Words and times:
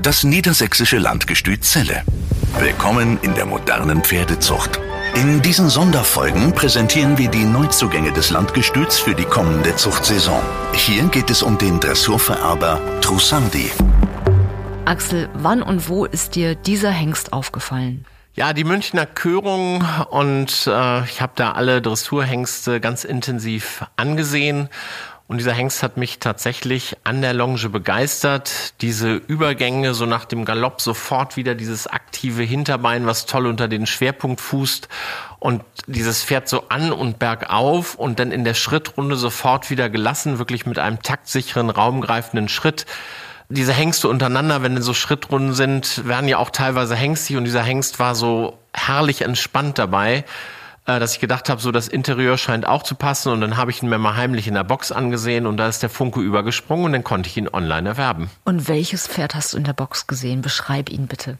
Das 0.00 0.22
niedersächsische 0.22 0.98
Landgestüt 0.98 1.64
Celle. 1.64 2.04
Willkommen 2.60 3.18
in 3.22 3.34
der 3.34 3.46
modernen 3.46 4.04
Pferdezucht. 4.04 4.78
In 5.16 5.42
diesen 5.42 5.68
Sonderfolgen 5.68 6.52
präsentieren 6.52 7.18
wir 7.18 7.28
die 7.28 7.44
Neuzugänge 7.44 8.12
des 8.12 8.30
Landgestüts 8.30 9.00
für 9.00 9.16
die 9.16 9.24
kommende 9.24 9.74
Zuchtsaison. 9.74 10.40
Hier 10.72 11.02
geht 11.08 11.30
es 11.30 11.42
um 11.42 11.58
den 11.58 11.80
Dressurvererber 11.80 12.80
Trussardi. 13.00 13.72
Axel, 14.84 15.28
wann 15.34 15.62
und 15.62 15.88
wo 15.88 16.04
ist 16.04 16.36
dir 16.36 16.54
dieser 16.54 16.90
Hengst 16.90 17.32
aufgefallen? 17.32 18.04
Ja, 18.34 18.52
die 18.52 18.62
Münchner 18.62 19.04
Körung 19.04 19.84
und 20.10 20.68
äh, 20.68 21.04
ich 21.06 21.20
habe 21.20 21.32
da 21.34 21.52
alle 21.52 21.82
Dressurhengste 21.82 22.80
ganz 22.80 23.02
intensiv 23.02 23.84
angesehen 23.96 24.68
und 25.28 25.36
dieser 25.36 25.52
Hengst 25.52 25.82
hat 25.82 25.98
mich 25.98 26.20
tatsächlich 26.20 26.96
an 27.04 27.20
der 27.20 27.34
Longe 27.34 27.68
begeistert. 27.68 28.72
Diese 28.80 29.14
Übergänge, 29.14 29.92
so 29.92 30.06
nach 30.06 30.24
dem 30.24 30.46
Galopp 30.46 30.80
sofort 30.80 31.36
wieder 31.36 31.54
dieses 31.54 31.86
aktive 31.86 32.42
Hinterbein, 32.42 33.04
was 33.04 33.26
toll 33.26 33.46
unter 33.46 33.68
den 33.68 33.86
Schwerpunkt 33.86 34.40
fußt. 34.40 34.88
Und 35.38 35.62
dieses 35.86 36.24
Pferd 36.24 36.48
so 36.48 36.70
an 36.70 36.92
und 36.92 37.18
bergauf 37.18 37.94
und 37.94 38.18
dann 38.18 38.32
in 38.32 38.44
der 38.44 38.54
Schrittrunde 38.54 39.16
sofort 39.16 39.68
wieder 39.68 39.90
gelassen, 39.90 40.38
wirklich 40.38 40.64
mit 40.64 40.78
einem 40.78 41.02
taktsicheren, 41.02 41.68
raumgreifenden 41.68 42.48
Schritt 42.48 42.86
diese 43.50 43.72
Hengste 43.72 44.08
untereinander, 44.08 44.62
wenn 44.62 44.80
so 44.82 44.92
Schrittrunden 44.92 45.54
sind, 45.54 46.06
werden 46.06 46.28
ja 46.28 46.36
auch 46.36 46.50
teilweise 46.50 46.94
hengstig 46.94 47.38
und 47.38 47.44
dieser 47.44 47.62
Hengst 47.62 47.98
war 47.98 48.14
so 48.14 48.58
herrlich 48.74 49.22
entspannt 49.22 49.78
dabei. 49.78 50.24
Äh, 50.88 50.98
dass 51.00 51.12
ich 51.12 51.20
gedacht 51.20 51.50
habe, 51.50 51.60
so 51.60 51.70
das 51.70 51.86
Interieur 51.86 52.38
scheint 52.38 52.66
auch 52.66 52.82
zu 52.82 52.94
passen 52.94 53.30
und 53.30 53.42
dann 53.42 53.58
habe 53.58 53.70
ich 53.70 53.82
ihn 53.82 53.90
mir 53.90 53.98
mal 53.98 54.16
heimlich 54.16 54.48
in 54.48 54.54
der 54.54 54.64
Box 54.64 54.90
angesehen 54.90 55.46
und 55.46 55.58
da 55.58 55.68
ist 55.68 55.82
der 55.82 55.90
Funke 55.90 56.20
übergesprungen 56.20 56.86
und 56.86 56.92
dann 56.92 57.04
konnte 57.04 57.28
ich 57.28 57.36
ihn 57.36 57.46
online 57.46 57.90
erwerben. 57.90 58.30
Und 58.46 58.68
welches 58.68 59.06
Pferd 59.06 59.34
hast 59.34 59.52
du 59.52 59.58
in 59.58 59.64
der 59.64 59.74
Box 59.74 60.06
gesehen? 60.06 60.40
Beschreib 60.40 60.88
ihn 60.88 61.06
bitte. 61.06 61.36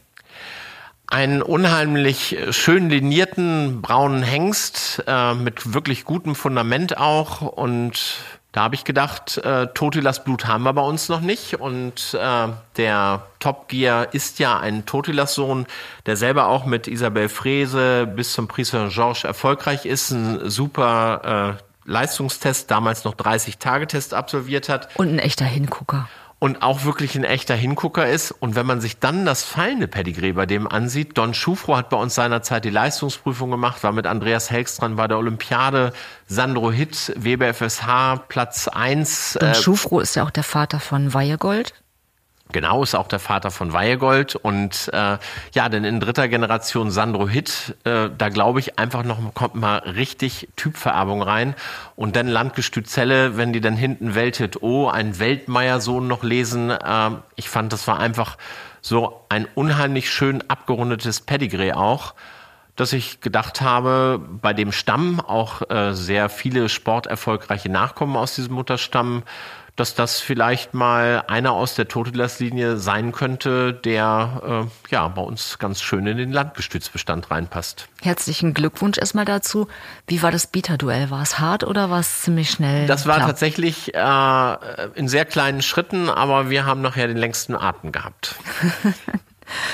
Einen 1.07 1.41
unheimlich 1.41 2.37
schön 2.51 2.91
linierten 2.91 3.81
braunen 3.81 4.21
Hengst 4.21 5.03
äh, 5.07 5.33
mit 5.33 5.73
wirklich 5.73 6.05
gutem 6.05 6.35
Fundament 6.35 6.99
auch 6.99 7.41
und 7.41 8.17
da 8.51 8.63
habe 8.63 8.73
ich 8.73 8.83
gedacht, 8.83 9.37
äh, 9.37 9.67
Totilas 9.67 10.23
Blut 10.23 10.47
haben 10.47 10.63
wir 10.63 10.73
bei 10.73 10.81
uns 10.81 11.07
noch 11.07 11.21
nicht. 11.21 11.59
Und 11.59 12.17
äh, 12.19 12.47
der 12.77 13.23
Top 13.39 13.67
Gear 13.67 14.13
ist 14.13 14.39
ja 14.39 14.59
ein 14.59 14.87
Totilas-Sohn, 14.87 15.67
der 16.07 16.17
selber 16.17 16.47
auch 16.47 16.65
mit 16.65 16.87
Isabelle 16.87 17.29
Frese 17.29 18.07
bis 18.07 18.33
zum 18.33 18.47
Prix 18.47 18.69
Saint-Georges 18.69 19.23
erfolgreich 19.23 19.85
ist. 19.85 20.09
Ein 20.11 20.49
super 20.49 21.57
äh, 21.59 21.63
Leistungstest, 21.89 22.71
damals 22.71 23.03
noch 23.03 23.15
30-Tage-Test 23.15 24.15
absolviert 24.15 24.67
hat. 24.67 24.89
Und 24.97 25.09
ein 25.09 25.19
echter 25.19 25.45
Hingucker 25.45 26.09
und 26.39 26.61
auch 26.61 26.85
wirklich 26.85 27.15
ein 27.15 27.25
echter 27.25 27.55
Hingucker 27.55 28.07
ist. 28.07 28.31
Und 28.31 28.55
wenn 28.55 28.65
man 28.65 28.79
sich 28.79 28.99
dann 28.99 29.25
das 29.25 29.43
fallende 29.43 29.87
Pedigree 29.87 30.31
bei 30.31 30.45
dem 30.45 30.67
ansieht, 30.67 31.17
Don 31.17 31.33
Schufro 31.33 31.75
hat 31.75 31.89
bei 31.89 31.97
uns 31.97 32.15
seinerzeit 32.15 32.63
die 32.63 32.69
Leistungsprüfung 32.69 33.51
gemacht, 33.51 33.83
war 33.83 33.91
mit 33.91 34.07
Andreas 34.07 34.49
Helks 34.49 34.77
dran 34.77 34.95
bei 34.95 35.07
der 35.07 35.17
Olympiade, 35.17 35.93
Sandro 36.27 36.71
Hitt, 36.71 37.13
Weber 37.17 37.53
FSH, 37.53 38.27
Platz 38.29 38.69
eins. 38.69 39.37
Don 39.39 39.49
äh, 39.49 39.55
Schufro 39.55 39.99
ist 39.99 40.15
ja 40.15 40.23
auch 40.23 40.31
der 40.31 40.43
Vater 40.43 40.79
von 40.79 41.13
Weihegold. 41.13 41.73
Genau, 42.51 42.81
ist 42.81 42.95
auch 42.95 43.07
der 43.07 43.19
Vater 43.19 43.51
von 43.51 43.73
Weihegold 43.73 44.35
und 44.35 44.89
äh, 44.91 45.19
ja, 45.53 45.69
denn 45.69 45.83
in 45.83 45.99
dritter 45.99 46.27
Generation 46.27 46.89
Sandro 46.89 47.29
Hitt, 47.29 47.75
äh, 47.83 48.09
da 48.17 48.29
glaube 48.29 48.59
ich 48.59 48.79
einfach 48.79 49.03
noch 49.03 49.19
kommt 49.35 49.53
mal 49.53 49.77
richtig 49.77 50.49
Typvererbung 50.55 51.21
rein. 51.21 51.53
Und 51.95 52.15
dann 52.15 52.27
Landgestüt 52.27 52.89
Zelle, 52.89 53.37
wenn 53.37 53.53
die 53.53 53.61
dann 53.61 53.75
hinten 53.75 54.15
Welthit 54.15 54.63
O, 54.63 54.87
ein 54.87 55.19
Weltmeier-Sohn 55.19 56.07
noch 56.07 56.23
lesen, 56.23 56.71
äh, 56.71 57.11
ich 57.35 57.49
fand, 57.49 57.71
das 57.71 57.87
war 57.87 57.99
einfach 57.99 58.35
so 58.81 59.25
ein 59.29 59.47
unheimlich 59.53 60.09
schön 60.09 60.43
abgerundetes 60.49 61.21
Pedigree 61.21 61.73
auch 61.73 62.15
dass 62.75 62.93
ich 62.93 63.19
gedacht 63.19 63.59
habe, 63.59 64.21
bei 64.41 64.53
dem 64.53 64.71
Stamm 64.71 65.19
auch 65.19 65.69
äh, 65.69 65.93
sehr 65.93 66.29
viele 66.29 66.69
sporterfolgreiche 66.69 67.67
Nachkommen 67.67 68.15
aus 68.15 68.35
diesem 68.35 68.53
Mutterstamm, 68.53 69.23
dass 69.79 69.95
das 69.95 70.19
vielleicht 70.19 70.73
mal 70.73 71.23
einer 71.27 71.53
aus 71.53 71.75
der 71.75 71.87
Totilas-Linie 71.87 72.77
sein 72.77 73.11
könnte, 73.11 73.73
der 73.73 74.67
äh, 74.67 74.91
ja 74.91 75.07
bei 75.07 75.21
uns 75.21 75.57
ganz 75.57 75.81
schön 75.81 76.05
in 76.05 76.17
den 76.17 76.31
Landgestützbestand 76.31 77.31
reinpasst. 77.31 77.87
Herzlichen 78.01 78.53
Glückwunsch 78.53 78.97
erstmal 78.97 79.25
dazu. 79.25 79.67
Wie 80.07 80.21
war 80.21 80.31
das 80.31 80.47
Bieterduell? 80.47 81.09
War 81.09 81.21
es 81.21 81.39
hart 81.39 81.63
oder 81.63 81.89
war 81.89 81.99
es 81.99 82.21
ziemlich 82.21 82.49
schnell? 82.49 82.87
Das 82.87 83.05
war 83.07 83.15
klar? 83.15 83.27
tatsächlich 83.27 83.93
äh, 83.95 84.57
in 84.95 85.07
sehr 85.07 85.25
kleinen 85.25 85.61
Schritten, 85.61 86.09
aber 86.09 86.49
wir 86.49 86.65
haben 86.65 86.81
nachher 86.81 87.07
den 87.07 87.17
längsten 87.17 87.55
Atem 87.55 87.91
gehabt. 87.91 88.35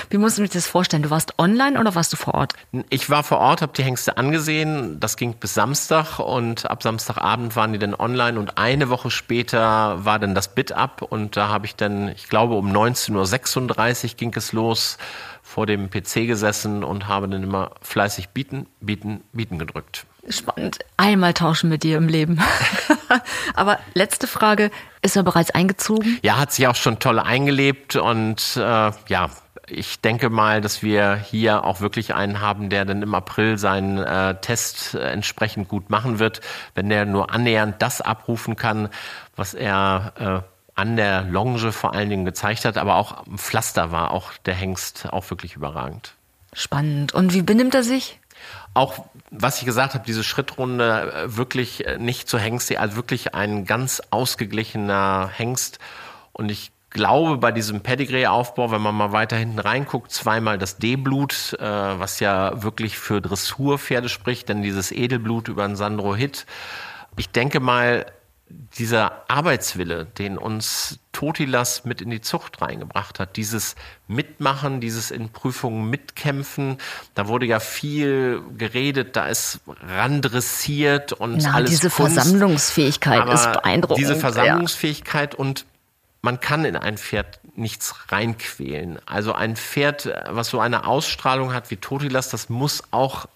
Wie 0.10 0.18
musst 0.18 0.38
du 0.38 0.44
dir 0.44 0.50
das 0.50 0.68
vorstellen? 0.68 1.04
Du 1.04 1.10
warst 1.10 1.38
online 1.40 1.80
oder 1.80 1.96
warst 1.96 2.14
du 2.14 2.18
vor 2.18 2.34
Ort? 2.34 2.54
Ich 2.90 3.10
war 3.10 3.24
vor 3.24 3.40
Ort, 3.40 3.62
habe 3.62 3.74
die 3.74 3.84
Hengste 3.84 4.18
angesehen. 4.18 5.00
Das 5.00 5.18
ging 5.18 5.34
bis 5.34 5.54
Samstag 5.54 6.20
und 6.20 6.70
ab 6.70 6.84
Samstagabend 6.84 7.56
waren 7.56 7.74
die 7.74 7.80
dann 7.80 7.96
online 7.96 8.40
und 8.40 8.58
eine 8.58 8.90
Woche 8.90 9.12
später 9.12 10.04
war 10.06 10.20
dann 10.20 10.36
das 10.36 10.54
Bit-Up 10.54 11.02
und 11.02 11.38
da 11.38 11.50
habe 11.50 11.66
ich 11.66 11.76
dann, 11.76 12.10
ich 12.10 12.30
glaube 12.30 12.56
um 12.56 12.72
19.36 12.72 14.04
Uhr 14.04 14.18
ging 14.18 14.34
es 14.36 14.52
los, 14.54 14.98
vor 15.42 15.68
dem 15.68 15.90
PC 15.90 16.28
gesessen 16.28 16.84
und 16.84 17.08
habe 17.08 17.30
dann 17.30 17.44
immer 17.44 17.72
fleißig 17.82 18.30
bieten, 18.30 18.66
bieten, 18.82 19.24
bieten 19.32 19.60
gedrückt. 19.60 20.06
Spannend. 20.28 20.80
Einmal 20.98 21.34
tauschen 21.34 21.70
mit 21.70 21.84
dir 21.84 21.98
im 21.98 22.08
Leben. 22.08 22.42
Aber 23.54 23.80
letzte 23.94 24.26
Frage, 24.26 24.72
ist 25.04 25.16
er 25.16 25.24
bereits 25.24 25.52
eingezogen? 25.52 26.20
Ja, 26.24 26.38
hat 26.38 26.52
sich 26.52 26.68
auch 26.68 26.76
schon 26.76 27.00
toll 27.00 27.20
eingelebt 27.20 27.96
und 27.96 28.58
äh, 28.58 28.92
ja, 29.08 29.30
ich 29.68 30.02
denke 30.02 30.30
mal, 30.30 30.62
dass 30.62 30.84
wir 30.84 31.16
hier 31.16 31.64
auch 31.64 31.82
wirklich 31.82 32.14
einen 32.14 32.40
haben, 32.40 32.70
der 32.70 32.86
dann 32.86 33.02
im 33.02 33.16
April 33.16 33.58
seinen 33.58 33.98
äh, 33.98 34.36
Test 34.40 34.94
äh, 34.94 35.00
entsprechend 35.00 35.68
gut 35.68 35.90
machen 35.90 36.20
wird, 36.20 36.42
wenn 36.76 36.90
der 36.90 37.06
nur 37.06 37.32
annähernd 37.32 37.82
das 37.82 38.02
abrufen 38.02 38.56
kann, 38.56 38.90
was 39.36 39.54
er 39.54 40.14
äh, 40.46 40.56
an 40.76 40.98
der 40.98 41.24
Longe 41.24 41.72
vor 41.72 41.94
allen 41.94 42.10
Dingen 42.10 42.26
gezeigt 42.26 42.66
hat, 42.66 42.78
aber 42.78 42.96
auch 42.96 43.26
am 43.26 43.38
Pflaster 43.38 43.92
war 43.92 44.12
auch 44.12 44.34
der 44.46 44.54
Hengst 44.54 45.08
auch 45.12 45.30
wirklich 45.30 45.56
überragend. 45.56 46.14
Spannend. 46.54 47.14
Und 47.14 47.34
wie 47.34 47.42
benimmt 47.42 47.74
er 47.74 47.84
sich? 47.84 48.20
Auch 48.74 49.06
was 49.32 49.60
ich 49.60 49.66
gesagt 49.66 49.94
habe, 49.94 50.06
diese 50.06 50.24
Schrittrunde 50.24 51.14
äh, 51.14 51.38
wirklich 51.38 51.88
äh, 51.88 51.98
nicht 51.98 52.28
zu 52.28 52.38
Hengst, 52.38 52.76
also 52.76 52.98
wirklich 52.98 53.34
ein 53.34 53.66
ganz 53.66 54.02
ausgeglichener 54.12 55.32
Hengst. 55.34 55.80
Und 56.34 56.52
ich 56.52 56.72
glaube, 56.96 57.38
bei 57.38 57.52
diesem 57.52 57.82
Pedigree-Aufbau, 57.82 58.72
wenn 58.72 58.82
man 58.82 58.96
mal 58.96 59.12
weiter 59.12 59.36
hinten 59.36 59.60
reinguckt, 59.60 60.12
zweimal 60.12 60.58
das 60.58 60.78
D-Blut, 60.78 61.58
äh, 61.60 61.64
was 61.64 62.22
ja 62.22 62.64
wirklich 62.64 62.98
für 62.98 63.22
Dressurpferde 63.22 64.08
spricht, 64.08 64.48
denn 64.48 64.62
dieses 64.62 64.94
Edelblut 64.94 65.50
über 65.50 65.68
den 65.68 65.76
Sandro 65.76 66.16
Hit. 66.16 66.46
Ich 67.18 67.30
denke 67.30 67.60
mal, 67.60 68.06
dieser 68.48 69.24
Arbeitswille, 69.28 70.06
den 70.06 70.38
uns 70.38 71.00
Totilas 71.12 71.84
mit 71.84 72.02
in 72.02 72.12
die 72.12 72.22
Zucht 72.22 72.62
reingebracht 72.62 73.20
hat, 73.20 73.36
dieses 73.36 73.76
Mitmachen, 74.08 74.80
dieses 74.80 75.12
in 75.12 75.30
Prüfungen 75.30 75.90
mitkämpfen, 75.90 76.78
da 77.14 77.28
wurde 77.28 77.46
ja 77.46 77.60
viel 77.60 78.42
geredet, 78.58 79.18
da 79.18 79.28
ist 79.28 79.60
randressiert 79.68 81.12
und 81.12 81.44
Na, 81.44 81.56
alles 81.56 81.72
diese 81.72 81.90
Kunst, 81.90 82.16
Versammlungsfähigkeit 82.16 83.28
ist 83.34 83.52
beeindruckend. 83.52 84.00
Diese 84.00 84.16
Versammlungsfähigkeit 84.16 85.34
ja. 85.34 85.40
und 85.40 85.66
man 86.26 86.40
kann 86.40 86.66
in 86.66 86.76
ein 86.76 86.98
Pferd 86.98 87.40
nichts 87.56 88.12
reinquälen. 88.12 89.00
Also 89.06 89.34
ein 89.34 89.56
Pferd, 89.56 90.12
was 90.28 90.50
so 90.50 90.60
eine 90.60 90.88
Ausstrahlung 90.88 91.54
hat 91.54 91.70
wie 91.70 91.78
Totilas, 91.78 92.30
das 92.30 92.50
muss 92.50 92.84
auch 92.90 93.28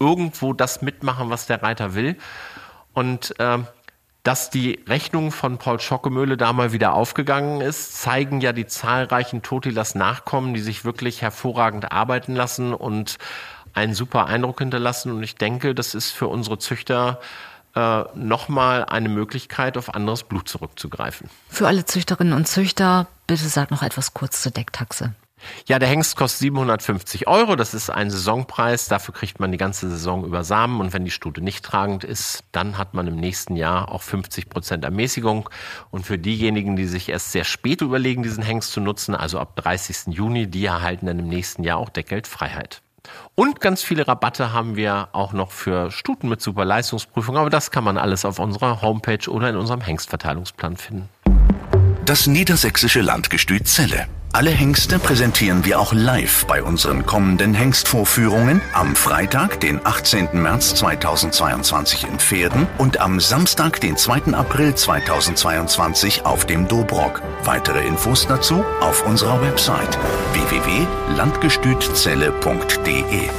irgendwo 0.00 0.54
das 0.54 0.80
mitmachen, 0.80 1.28
was 1.28 1.46
der 1.46 1.62
Reiter 1.62 1.94
will. 1.94 2.16
Und 2.94 3.38
äh, 3.38 3.58
dass 4.22 4.48
die 4.48 4.82
Rechnung 4.88 5.30
von 5.30 5.58
Paul 5.58 5.78
Schockemöhle 5.78 6.38
da 6.38 6.54
mal 6.54 6.72
wieder 6.72 6.94
aufgegangen 6.94 7.60
ist, 7.60 8.00
zeigen 8.00 8.40
ja 8.40 8.54
die 8.54 8.66
zahlreichen 8.66 9.42
Totilas 9.42 9.94
Nachkommen, 9.94 10.54
die 10.54 10.60
sich 10.60 10.86
wirklich 10.86 11.20
hervorragend 11.20 11.92
arbeiten 11.92 12.34
lassen 12.34 12.72
und 12.72 13.18
einen 13.74 13.92
super 13.92 14.26
Eindruck 14.26 14.60
hinterlassen. 14.60 15.12
Und 15.12 15.22
ich 15.22 15.36
denke, 15.36 15.74
das 15.74 15.94
ist 15.94 16.12
für 16.12 16.28
unsere 16.28 16.58
Züchter 16.58 17.20
äh, 17.74 18.04
nochmal 18.14 18.84
eine 18.84 19.08
Möglichkeit, 19.08 19.76
auf 19.76 19.94
anderes 19.94 20.22
Blut 20.22 20.48
zurückzugreifen. 20.48 21.28
Für 21.48 21.66
alle 21.66 21.84
Züchterinnen 21.84 22.32
und 22.32 22.46
Züchter, 22.46 23.06
bitte 23.26 23.48
sag 23.48 23.70
noch 23.70 23.82
etwas 23.82 24.14
kurz 24.14 24.42
zur 24.42 24.52
Decktaxe. 24.52 25.14
Ja, 25.66 25.78
der 25.78 25.88
Hengst 25.88 26.16
kostet 26.16 26.40
750 26.40 27.28
Euro. 27.28 27.56
Das 27.56 27.74
ist 27.74 27.90
ein 27.90 28.10
Saisonpreis. 28.10 28.88
Dafür 28.88 29.14
kriegt 29.14 29.40
man 29.40 29.52
die 29.52 29.58
ganze 29.58 29.88
Saison 29.88 30.24
über 30.24 30.44
Samen. 30.44 30.80
Und 30.80 30.92
wenn 30.92 31.04
die 31.04 31.10
Stute 31.10 31.40
nicht 31.40 31.64
tragend 31.64 32.04
ist, 32.04 32.44
dann 32.52 32.78
hat 32.78 32.94
man 32.94 33.06
im 33.06 33.16
nächsten 33.16 33.56
Jahr 33.56 33.90
auch 33.90 34.02
50 34.02 34.48
Prozent 34.48 34.84
Ermäßigung. 34.84 35.48
Und 35.90 36.06
für 36.06 36.18
diejenigen, 36.18 36.76
die 36.76 36.86
sich 36.86 37.08
erst 37.08 37.32
sehr 37.32 37.44
spät 37.44 37.80
überlegen, 37.80 38.22
diesen 38.22 38.42
Hengst 38.42 38.72
zu 38.72 38.80
nutzen, 38.80 39.14
also 39.14 39.38
ab 39.38 39.56
30. 39.56 40.14
Juni, 40.14 40.48
die 40.48 40.66
erhalten 40.66 41.06
dann 41.06 41.18
im 41.18 41.28
nächsten 41.28 41.62
Jahr 41.62 41.78
auch 41.78 41.90
Deckgeldfreiheit. 41.90 42.82
Und 43.34 43.60
ganz 43.60 43.82
viele 43.82 44.06
Rabatte 44.08 44.52
haben 44.52 44.76
wir 44.76 45.08
auch 45.12 45.32
noch 45.32 45.52
für 45.52 45.90
Stuten 45.90 46.28
mit 46.28 46.40
super 46.40 46.64
Leistungsprüfung, 46.64 47.36
aber 47.36 47.50
das 47.50 47.70
kann 47.70 47.84
man 47.84 47.98
alles 47.98 48.24
auf 48.24 48.38
unserer 48.38 48.82
Homepage 48.82 49.30
oder 49.30 49.48
in 49.50 49.56
unserem 49.56 49.80
Hengstverteilungsplan 49.80 50.76
finden. 50.76 51.08
Das 52.04 52.26
niedersächsische 52.26 53.00
Landgestüt 53.00 53.68
Zelle. 53.68 54.06
Alle 54.32 54.50
Hengste 54.50 54.98
präsentieren 54.98 55.64
wir 55.64 55.80
auch 55.80 55.94
live 55.94 56.44
bei 56.46 56.62
unseren 56.62 57.06
kommenden 57.06 57.54
Hengstvorführungen 57.54 58.60
am 58.74 58.94
Freitag, 58.94 59.58
den 59.60 59.80
18. 59.84 60.28
März 60.34 60.74
2022 60.74 62.04
in 62.04 62.18
Pferden 62.18 62.66
und 62.76 63.00
am 63.00 63.20
Samstag, 63.20 63.80
den 63.80 63.96
2. 63.96 64.34
April 64.34 64.74
2022 64.74 66.26
auf 66.26 66.44
dem 66.44 66.68
Dobrock. 66.68 67.22
Weitere 67.44 67.86
Infos 67.86 68.26
dazu 68.26 68.62
auf 68.80 69.06
unserer 69.06 69.40
Website 69.40 69.98
www.landgestützelle.de. 70.34 73.30